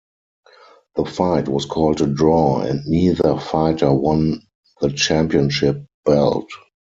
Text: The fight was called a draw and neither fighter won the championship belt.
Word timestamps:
The 0.95 1.05
fight 1.05 1.47
was 1.47 1.65
called 1.67 2.01
a 2.01 2.07
draw 2.07 2.61
and 2.61 2.83
neither 2.87 3.37
fighter 3.37 3.93
won 3.93 4.41
the 4.81 4.89
championship 4.89 5.85
belt. 6.05 6.47